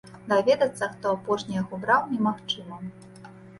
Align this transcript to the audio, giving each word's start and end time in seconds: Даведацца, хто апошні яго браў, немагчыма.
Даведацца, 0.29 0.83
хто 0.93 1.05
апошні 1.17 1.53
яго 1.61 1.81
браў, 1.85 2.01
немагчыма. 2.17 2.83